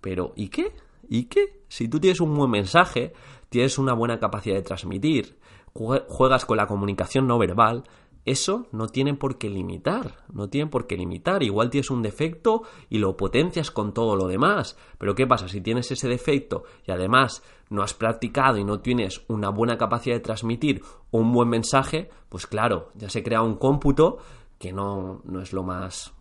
pero 0.00 0.32
¿y 0.36 0.48
qué? 0.48 0.72
¿Y 1.08 1.24
qué? 1.24 1.62
Si 1.68 1.88
tú 1.88 1.98
tienes 1.98 2.20
un 2.20 2.34
buen 2.34 2.50
mensaje, 2.50 3.12
tienes 3.48 3.78
una 3.78 3.92
buena 3.92 4.18
capacidad 4.18 4.54
de 4.54 4.62
transmitir, 4.62 5.38
juegas 5.72 6.44
con 6.44 6.56
la 6.56 6.66
comunicación 6.66 7.26
no 7.26 7.36
verbal, 7.38 7.82
eso 8.24 8.66
no 8.72 8.86
tiene 8.86 9.14
por 9.14 9.36
qué 9.36 9.50
limitar, 9.50 10.24
no 10.32 10.48
tiene 10.48 10.70
por 10.70 10.86
qué 10.86 10.96
limitar. 10.96 11.42
Igual 11.42 11.68
tienes 11.68 11.90
un 11.90 12.02
defecto 12.02 12.62
y 12.88 12.98
lo 12.98 13.16
potencias 13.16 13.70
con 13.70 13.92
todo 13.92 14.16
lo 14.16 14.28
demás. 14.28 14.78
Pero 14.98 15.14
¿qué 15.14 15.26
pasa? 15.26 15.46
Si 15.48 15.60
tienes 15.60 15.90
ese 15.90 16.08
defecto 16.08 16.64
y 16.86 16.90
además 16.90 17.42
no 17.68 17.82
has 17.82 17.92
practicado 17.92 18.56
y 18.56 18.64
no 18.64 18.80
tienes 18.80 19.22
una 19.28 19.50
buena 19.50 19.76
capacidad 19.76 20.16
de 20.16 20.20
transmitir 20.20 20.82
un 21.10 21.32
buen 21.32 21.50
mensaje, 21.50 22.08
pues 22.30 22.46
claro, 22.46 22.90
ya 22.94 23.10
se 23.10 23.22
crea 23.22 23.42
un 23.42 23.56
cómputo 23.56 24.18
que 24.58 24.72
no, 24.72 25.20
no 25.24 25.42
es 25.42 25.52
lo 25.52 25.62
más 25.62 26.14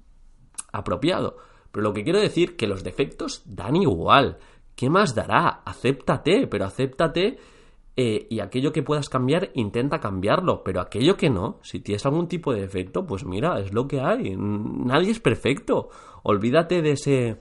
apropiado. 0.73 1.37
Pero 1.71 1.83
lo 1.83 1.93
que 1.93 2.03
quiero 2.03 2.19
decir 2.19 2.57
que 2.57 2.67
los 2.67 2.83
defectos 2.83 3.43
dan 3.45 3.77
igual. 3.77 4.39
¿Qué 4.75 4.89
más 4.89 5.15
dará? 5.15 5.61
Acéptate, 5.65 6.47
pero 6.47 6.65
acéptate 6.65 7.37
eh, 7.95 8.25
y 8.29 8.39
aquello 8.39 8.73
que 8.73 8.81
puedas 8.81 9.07
cambiar, 9.07 9.51
intenta 9.53 9.99
cambiarlo. 9.99 10.63
Pero 10.63 10.81
aquello 10.81 11.15
que 11.15 11.29
no, 11.29 11.59
si 11.61 11.79
tienes 11.79 12.05
algún 12.05 12.27
tipo 12.27 12.53
de 12.53 12.61
defecto, 12.61 13.05
pues 13.05 13.25
mira, 13.25 13.59
es 13.59 13.73
lo 13.73 13.87
que 13.87 14.01
hay. 14.01 14.35
Nadie 14.35 15.11
es 15.11 15.19
perfecto. 15.19 15.89
Olvídate 16.23 16.81
de 16.81 16.91
ese. 16.91 17.39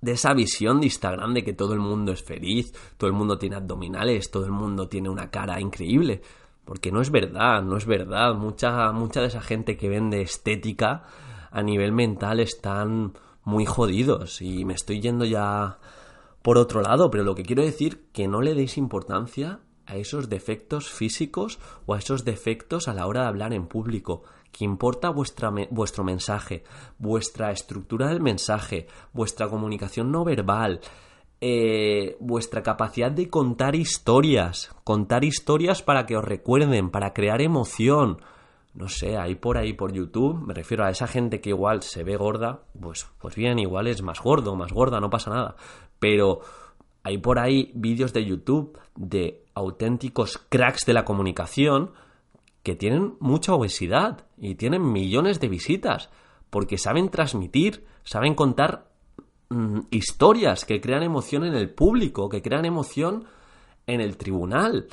de 0.00 0.12
esa 0.12 0.34
visión 0.34 0.80
de 0.80 0.86
Instagram 0.86 1.34
de 1.34 1.42
que 1.42 1.54
todo 1.54 1.72
el 1.72 1.80
mundo 1.80 2.12
es 2.12 2.22
feliz, 2.22 2.72
todo 2.98 3.08
el 3.08 3.16
mundo 3.16 3.38
tiene 3.38 3.56
abdominales, 3.56 4.30
todo 4.30 4.44
el 4.44 4.52
mundo 4.52 4.88
tiene 4.88 5.08
una 5.08 5.30
cara 5.30 5.60
increíble. 5.60 6.20
Porque 6.64 6.90
no 6.90 7.00
es 7.00 7.10
verdad, 7.10 7.62
no 7.62 7.76
es 7.76 7.86
verdad. 7.86 8.34
Mucha, 8.34 8.92
mucha 8.92 9.20
de 9.20 9.28
esa 9.28 9.40
gente 9.40 9.76
que 9.76 9.88
vende 9.88 10.20
estética 10.20 11.04
a 11.50 11.62
nivel 11.62 11.92
mental 11.92 12.40
están 12.40 13.14
muy 13.44 13.64
jodidos. 13.64 14.42
Y 14.42 14.64
me 14.64 14.74
estoy 14.74 15.00
yendo 15.00 15.24
ya 15.24 15.78
por 16.46 16.58
otro 16.58 16.80
lado, 16.80 17.10
pero 17.10 17.24
lo 17.24 17.34
que 17.34 17.42
quiero 17.42 17.64
decir 17.64 18.06
que 18.12 18.28
no 18.28 18.40
le 18.40 18.54
deis 18.54 18.78
importancia 18.78 19.58
a 19.84 19.96
esos 19.96 20.28
defectos 20.28 20.88
físicos 20.88 21.58
o 21.86 21.94
a 21.94 21.98
esos 21.98 22.24
defectos 22.24 22.86
a 22.86 22.94
la 22.94 23.08
hora 23.08 23.22
de 23.22 23.26
hablar 23.26 23.52
en 23.52 23.66
público, 23.66 24.22
que 24.52 24.64
importa 24.64 25.10
vuestro 25.10 26.04
mensaje, 26.04 26.62
vuestra 26.98 27.50
estructura 27.50 28.06
del 28.10 28.20
mensaje, 28.20 28.86
vuestra 29.12 29.48
comunicación 29.48 30.12
no 30.12 30.22
verbal, 30.22 30.78
eh, 31.40 32.16
vuestra 32.20 32.62
capacidad 32.62 33.10
de 33.10 33.28
contar 33.28 33.74
historias, 33.74 34.72
contar 34.84 35.24
historias 35.24 35.82
para 35.82 36.06
que 36.06 36.16
os 36.16 36.24
recuerden, 36.24 36.90
para 36.90 37.12
crear 37.12 37.42
emoción. 37.42 38.20
No 38.72 38.90
sé, 38.90 39.16
ahí 39.16 39.36
por 39.36 39.56
ahí 39.56 39.72
por 39.72 39.90
YouTube, 39.90 40.46
me 40.46 40.52
refiero 40.52 40.84
a 40.84 40.90
esa 40.90 41.06
gente 41.06 41.40
que 41.40 41.48
igual 41.48 41.82
se 41.82 42.04
ve 42.04 42.14
gorda, 42.14 42.64
pues, 42.78 43.08
pues 43.18 43.34
bien, 43.34 43.58
igual 43.58 43.86
es 43.86 44.02
más 44.02 44.20
gordo, 44.20 44.54
más 44.54 44.70
gorda, 44.70 45.00
no 45.00 45.08
pasa 45.08 45.30
nada 45.30 45.56
pero 45.98 46.40
hay 47.02 47.18
por 47.18 47.38
ahí 47.38 47.70
vídeos 47.74 48.12
de 48.12 48.24
YouTube 48.24 48.78
de 48.96 49.44
auténticos 49.54 50.38
cracks 50.48 50.84
de 50.86 50.92
la 50.92 51.04
comunicación 51.04 51.92
que 52.62 52.74
tienen 52.74 53.14
mucha 53.20 53.54
obesidad 53.54 54.26
y 54.36 54.56
tienen 54.56 54.92
millones 54.92 55.38
de 55.38 55.48
visitas 55.48 56.10
porque 56.50 56.78
saben 56.78 57.10
transmitir, 57.10 57.86
saben 58.02 58.34
contar 58.34 58.88
mm, 59.50 59.80
historias 59.90 60.64
que 60.64 60.80
crean 60.80 61.02
emoción 61.02 61.44
en 61.44 61.54
el 61.54 61.70
público, 61.70 62.28
que 62.28 62.42
crean 62.42 62.64
emoción 62.64 63.24
en 63.86 64.00
el 64.00 64.16
tribunal. 64.16 64.88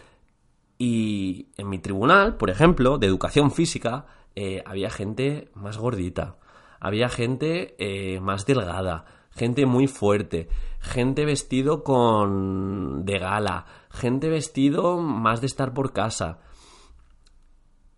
Y 0.78 1.48
en 1.58 1.70
mi 1.70 1.80
tribunal, 1.80 2.38
por 2.38 2.50
ejemplo, 2.50 2.98
de 2.98 3.08
educación 3.08 3.52
física, 3.52 4.06
eh, 4.36 4.62
había 4.66 4.90
gente 4.90 5.50
más 5.54 5.78
gordita, 5.78 6.38
había 6.80 7.10
gente 7.10 7.76
eh, 7.78 8.20
más 8.20 8.46
delgada, 8.46 9.06
gente 9.36 9.66
muy 9.66 9.88
fuerte, 9.88 10.48
gente 10.80 11.26
vestido 11.26 11.84
con 11.84 13.06
de 13.06 13.20
gala, 13.20 13.66
gente 13.90 14.30
vestido 14.30 14.98
más 14.98 15.42
de 15.42 15.48
estar 15.48 15.74
por 15.74 15.94
casa. 15.94 16.40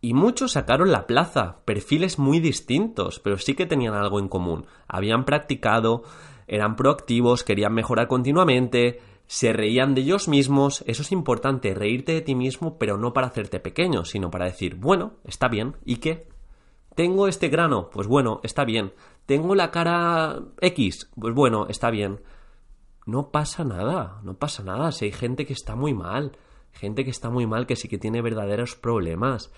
Y 0.02 0.14
muchos 0.14 0.52
sacaron 0.52 0.92
la 0.92 1.08
plaza, 1.08 1.62
perfiles 1.66 2.20
muy 2.20 2.40
distintos, 2.40 3.20
pero 3.20 3.38
sí 3.38 3.56
que 3.56 3.66
tenían 3.66 3.96
algo 3.96 4.20
en 4.20 4.28
común. 4.28 4.68
Habían 4.88 5.26
practicado, 5.26 6.04
eran 6.48 6.76
proactivos, 6.76 7.44
querían 7.44 7.74
mejorar 7.74 8.08
continuamente, 8.08 9.02
se 9.26 9.52
reían 9.52 9.96
de 9.96 10.02
ellos 10.02 10.28
mismos. 10.28 10.84
Eso 10.86 11.02
es 11.02 11.12
importante, 11.12 11.74
reírte 11.74 12.14
de 12.14 12.22
ti 12.22 12.36
mismo, 12.36 12.78
pero 12.78 12.98
no 12.98 13.14
para 13.14 13.28
hacerte 13.28 13.60
pequeño, 13.60 14.06
sino 14.06 14.30
para 14.30 14.46
decir, 14.46 14.76
bueno, 14.76 15.14
está 15.24 15.48
bien, 15.48 15.76
¿y 15.86 15.98
qué? 15.98 16.28
Tengo 16.96 17.28
este 17.28 17.50
grano, 17.50 17.90
pues 17.92 18.08
bueno, 18.08 18.40
está 18.44 18.64
bien. 18.64 18.94
Tengo 19.26 19.54
la 19.54 19.70
cara 19.70 20.40
X, 20.62 21.10
pues 21.20 21.36
bueno, 21.36 21.68
está 21.68 21.90
bien. 21.92 22.22
No 23.06 23.32
pasa 23.32 23.64
nada, 23.66 24.20
no 24.24 24.36
pasa 24.36 24.64
nada. 24.64 24.92
Si 24.92 25.06
hay 25.06 25.12
gente 25.12 25.46
que 25.46 25.54
está 25.54 25.76
muy 25.76 25.94
mal, 25.94 26.38
gente 26.72 27.04
que 27.04 27.12
está 27.12 27.30
muy 27.30 27.46
mal, 27.46 27.68
que 27.68 27.76
sí 27.76 27.90
que 27.90 27.98
tiene 27.98 28.22
verdaderos 28.22 28.76
problemas, 28.76 29.52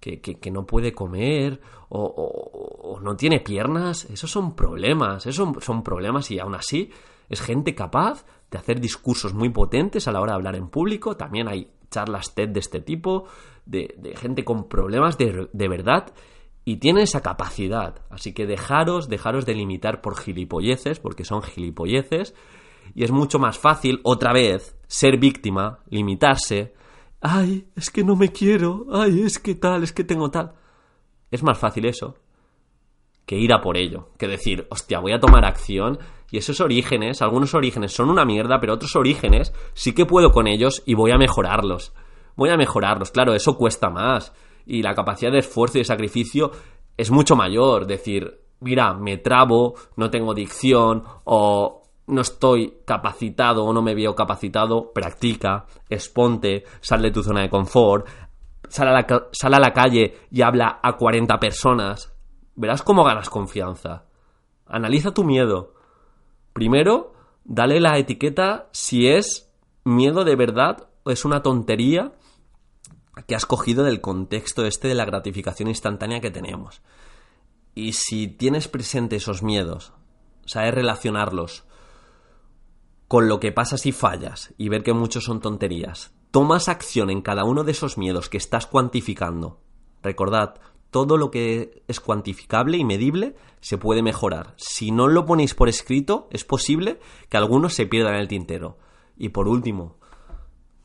que, 0.00 0.20
que, 0.20 0.50
no 0.50 0.66
puede 0.66 0.92
comer 0.92 1.60
o, 1.88 2.02
o, 2.02 3.00
no 3.00 3.14
tiene 3.14 3.38
piernas, 3.38 4.04
esos 4.06 4.30
son 4.30 4.56
problemas, 4.56 5.26
esos 5.26 5.64
son, 5.64 5.84
problemas 5.84 6.28
y 6.32 6.40
aún 6.40 6.56
así 6.56 6.90
es 7.28 7.40
gente 7.40 7.76
capaz 7.76 8.26
de 8.50 8.58
hacer 8.58 8.80
discursos 8.80 9.32
muy 9.32 9.48
potentes 9.48 10.08
a 10.08 10.12
la 10.12 10.20
hora 10.20 10.32
de 10.32 10.36
hablar 10.36 10.56
en 10.56 10.68
público. 10.68 11.16
También 11.16 11.46
hay 11.46 11.70
charlas 11.88 12.34
TED 12.34 12.48
de 12.48 12.60
este 12.60 12.80
tipo, 12.80 13.26
de, 13.64 14.14
gente 14.16 14.44
con 14.44 14.68
problemas 14.68 15.16
de, 15.18 15.48
de 15.52 15.68
verdad 15.68 16.12
y 16.64 16.76
tiene 16.76 17.02
esa 17.02 17.22
capacidad. 17.22 18.02
Así 18.10 18.32
que 18.32 18.46
dejaros, 18.46 19.08
dejaros 19.08 19.46
de 19.46 19.54
limitar 19.54 20.00
por 20.00 20.16
gilipolleces, 20.16 21.00
porque 21.00 21.24
son 21.24 21.42
gilipolleces, 21.42 22.34
y 22.94 23.04
es 23.04 23.10
mucho 23.10 23.38
más 23.38 23.58
fácil, 23.58 24.00
otra 24.04 24.32
vez, 24.32 24.76
ser 24.86 25.18
víctima, 25.18 25.80
limitarse. 25.88 26.74
Ay, 27.20 27.66
es 27.76 27.90
que 27.90 28.04
no 28.04 28.16
me 28.16 28.30
quiero, 28.30 28.86
ay, 28.92 29.22
es 29.22 29.38
que 29.38 29.54
tal, 29.54 29.82
es 29.82 29.92
que 29.92 30.04
tengo 30.04 30.30
tal. 30.30 30.52
Es 31.30 31.42
más 31.42 31.58
fácil 31.58 31.86
eso 31.86 32.16
que 33.26 33.36
ir 33.38 33.52
a 33.52 33.60
por 33.60 33.76
ello, 33.76 34.08
que 34.18 34.26
decir, 34.26 34.66
hostia, 34.70 34.98
voy 34.98 35.12
a 35.12 35.20
tomar 35.20 35.44
acción 35.44 35.98
y 36.30 36.38
esos 36.38 36.60
orígenes, 36.60 37.22
algunos 37.22 37.54
orígenes 37.54 37.92
son 37.92 38.10
una 38.10 38.24
mierda, 38.24 38.58
pero 38.60 38.74
otros 38.74 38.96
orígenes 38.96 39.52
sí 39.74 39.94
que 39.94 40.06
puedo 40.06 40.32
con 40.32 40.46
ellos 40.46 40.82
y 40.86 40.94
voy 40.94 41.12
a 41.12 41.18
mejorarlos. 41.18 41.92
Voy 42.34 42.50
a 42.50 42.56
mejorarlos, 42.56 43.10
claro, 43.10 43.34
eso 43.34 43.56
cuesta 43.56 43.90
más 43.90 44.32
y 44.66 44.82
la 44.82 44.94
capacidad 44.94 45.32
de 45.32 45.38
esfuerzo 45.38 45.78
y 45.78 45.80
de 45.80 45.84
sacrificio 45.84 46.50
es 46.96 47.10
mucho 47.10 47.36
mayor. 47.36 47.86
Decir, 47.86 48.40
mira, 48.60 48.94
me 48.94 49.18
trabo, 49.18 49.74
no 49.96 50.10
tengo 50.10 50.34
dicción 50.34 51.04
o 51.24 51.82
no 52.06 52.20
estoy 52.20 52.78
capacitado 52.84 53.64
o 53.64 53.72
no 53.72 53.82
me 53.82 53.94
veo 53.94 54.14
capacitado, 54.14 54.92
practica, 54.92 55.66
exponte, 55.88 56.64
sal 56.80 57.02
de 57.02 57.10
tu 57.10 57.22
zona 57.22 57.42
de 57.42 57.50
confort, 57.50 58.06
sal 58.68 58.88
a 58.88 58.92
la, 58.92 59.28
sal 59.32 59.54
a 59.54 59.60
la 59.60 59.72
calle 59.72 60.16
y 60.30 60.42
habla 60.42 60.80
a 60.82 60.96
40 60.96 61.38
personas. 61.38 62.12
Verás 62.54 62.82
cómo 62.82 63.04
ganas 63.04 63.30
confianza. 63.30 64.06
Analiza 64.66 65.12
tu 65.12 65.24
miedo. 65.24 65.74
Primero, 66.52 67.12
dale 67.44 67.80
la 67.80 67.98
etiqueta 67.98 68.68
si 68.72 69.08
es 69.08 69.50
miedo 69.84 70.24
de 70.24 70.36
verdad 70.36 70.88
o 71.04 71.10
es 71.10 71.24
una 71.24 71.42
tontería 71.42 72.12
que 73.26 73.34
has 73.34 73.46
cogido 73.46 73.84
del 73.84 74.00
contexto 74.00 74.66
este 74.66 74.88
de 74.88 74.94
la 74.94 75.04
gratificación 75.04 75.68
instantánea 75.68 76.20
que 76.20 76.30
tenemos. 76.30 76.82
Y 77.74 77.92
si 77.92 78.26
tienes 78.26 78.68
presente 78.68 79.16
esos 79.16 79.42
miedos, 79.42 79.92
sabes 80.44 80.74
relacionarlos 80.74 81.64
con 83.08 83.28
lo 83.28 83.40
que 83.40 83.52
pasa 83.52 83.76
si 83.76 83.92
fallas 83.92 84.54
y 84.56 84.68
ver 84.70 84.82
que 84.82 84.94
muchos 84.94 85.24
son 85.24 85.40
tonterías, 85.40 86.14
tomas 86.30 86.68
acción 86.68 87.10
en 87.10 87.20
cada 87.20 87.44
uno 87.44 87.64
de 87.64 87.72
esos 87.72 87.98
miedos 87.98 88.28
que 88.30 88.38
estás 88.38 88.66
cuantificando. 88.66 89.60
Recordad, 90.02 90.54
todo 90.90 91.16
lo 91.16 91.30
que 91.30 91.82
es 91.88 92.00
cuantificable 92.00 92.78
y 92.78 92.84
medible 92.84 93.36
se 93.60 93.78
puede 93.78 94.02
mejorar. 94.02 94.54
Si 94.56 94.90
no 94.90 95.08
lo 95.08 95.26
ponéis 95.26 95.54
por 95.54 95.68
escrito, 95.68 96.28
es 96.30 96.44
posible 96.44 97.00
que 97.28 97.36
algunos 97.36 97.74
se 97.74 97.86
pierdan 97.86 98.14
en 98.14 98.20
el 98.20 98.28
tintero. 98.28 98.78
Y 99.16 99.30
por 99.30 99.48
último, 99.48 99.96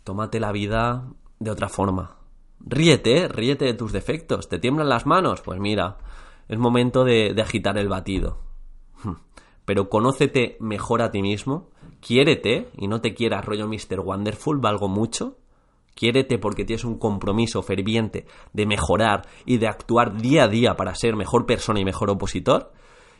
tómate 0.03 0.39
la 0.39 0.51
vida 0.51 1.07
de 1.39 1.51
otra 1.51 1.69
forma. 1.69 2.16
Ríete, 2.59 3.27
ríete 3.27 3.65
de 3.65 3.73
tus 3.73 3.91
defectos. 3.91 4.49
¿Te 4.49 4.59
tiemblan 4.59 4.89
las 4.89 5.05
manos? 5.05 5.41
Pues 5.41 5.59
mira, 5.59 5.97
es 6.47 6.57
momento 6.57 7.03
de, 7.03 7.35
agitar 7.41 7.77
el 7.77 7.89
batido. 7.89 8.39
Pero 9.65 9.89
conócete 9.89 10.57
mejor 10.59 11.01
a 11.01 11.11
ti 11.11 11.21
mismo, 11.21 11.69
quiérete 11.99 12.69
y 12.77 12.87
no 12.87 13.01
te 13.01 13.13
quieras 13.13 13.43
rollo 13.45 13.67
Mr. 13.67 13.99
Wonderful, 13.99 14.59
valgo 14.59 14.87
mucho. 14.87 15.37
Quiérete 15.93 16.37
porque 16.37 16.63
tienes 16.63 16.85
un 16.85 16.99
compromiso 16.99 17.61
ferviente 17.63 18.27
de 18.53 18.65
mejorar 18.65 19.27
y 19.45 19.57
de 19.57 19.67
actuar 19.67 20.15
día 20.21 20.43
a 20.43 20.47
día 20.47 20.77
para 20.77 20.95
ser 20.95 21.15
mejor 21.15 21.45
persona 21.45 21.79
y 21.79 21.85
mejor 21.85 22.09
opositor. 22.09 22.71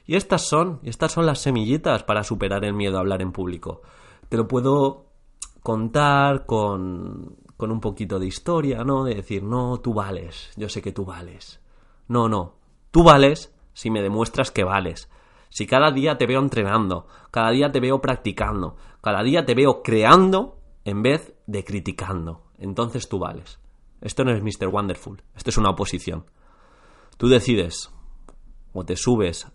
Y 0.05 0.15
estas 0.15 0.47
son, 0.47 0.79
estas 0.83 1.11
son 1.11 1.25
las 1.25 1.39
semillitas 1.39 2.03
para 2.03 2.23
superar 2.23 2.63
el 2.63 2.73
miedo 2.73 2.97
a 2.97 3.01
hablar 3.01 3.21
en 3.21 3.33
público. 3.33 3.81
Te 4.29 4.37
lo 4.37 4.47
puedo 4.47 5.07
contar 5.63 6.45
con, 6.45 7.35
con 7.57 7.71
un 7.71 7.81
poquito 7.81 8.19
de 8.19 8.27
historia, 8.27 8.83
¿no? 8.83 9.03
De 9.03 9.15
decir, 9.15 9.43
no, 9.43 9.79
tú 9.79 9.93
vales, 9.93 10.51
yo 10.55 10.69
sé 10.69 10.81
que 10.81 10.91
tú 10.91 11.03
vales. 11.03 11.59
No, 12.07 12.29
no, 12.29 12.55
tú 12.91 13.03
vales 13.03 13.53
si 13.73 13.89
me 13.89 14.01
demuestras 14.01 14.51
que 14.51 14.63
vales. 14.63 15.09
Si 15.49 15.65
cada 15.65 15.91
día 15.91 16.17
te 16.17 16.27
veo 16.27 16.39
entrenando, 16.39 17.07
cada 17.31 17.49
día 17.51 17.71
te 17.71 17.79
veo 17.79 17.99
practicando, 17.99 18.75
cada 19.01 19.23
día 19.23 19.45
te 19.45 19.55
veo 19.55 19.81
creando 19.81 20.59
en 20.85 21.01
vez 21.01 21.33
de 21.47 21.63
criticando, 21.63 22.43
entonces 22.57 23.09
tú 23.09 23.19
vales. 23.19 23.59
Esto 24.01 24.23
no 24.23 24.31
es 24.31 24.43
Mr. 24.43 24.67
Wonderful, 24.67 25.23
esto 25.35 25.49
es 25.49 25.57
una 25.57 25.71
oposición. 25.71 26.25
Tú 27.17 27.27
decides, 27.27 27.91
o 28.73 28.85
te 28.85 28.95
subes 28.95 29.47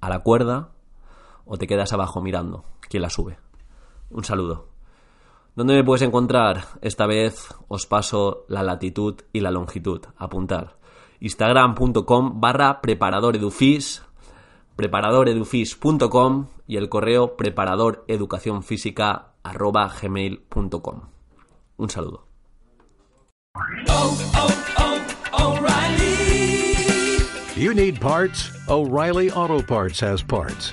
a 0.00 0.08
la 0.08 0.20
cuerda, 0.20 0.72
o 1.44 1.56
te 1.56 1.66
quedas 1.66 1.92
abajo 1.92 2.20
mirando 2.20 2.64
quién 2.88 3.02
la 3.02 3.10
sube. 3.10 3.38
Un 4.10 4.24
saludo. 4.24 4.69
¿Dónde 5.56 5.74
me 5.74 5.84
puedes 5.84 6.02
encontrar? 6.02 6.64
Esta 6.80 7.06
vez 7.06 7.48
os 7.68 7.86
paso 7.86 8.44
la 8.48 8.62
latitud 8.62 9.16
y 9.32 9.40
la 9.40 9.50
longitud. 9.50 10.02
Apuntar. 10.16 10.76
Instagram.com 11.20 12.40
barra 12.40 12.80
preparadoredufis, 12.80 14.02
preparadoredufis.com 14.76 16.46
y 16.66 16.76
el 16.76 16.88
correo 16.88 17.36
preparadoreducacionfísica 17.36 19.32
arroba 19.42 19.92
gmail.com. 20.00 21.00
Un 21.76 21.90
saludo. 21.90 22.26
Oh, 23.88 24.16
oh, 24.36 24.48
oh, 25.32 25.58
you 27.56 27.74
need 27.74 28.00
parts? 28.00 28.50
O'Reilly 28.68 29.30
Auto 29.30 29.60
Parts 29.60 30.00
has 30.00 30.22
parts. 30.22 30.72